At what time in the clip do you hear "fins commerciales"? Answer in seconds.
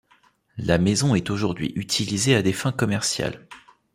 2.53-3.45